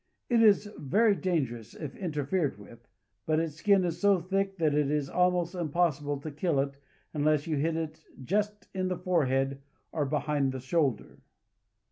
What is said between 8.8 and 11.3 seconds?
the forehead or behind the shoulder.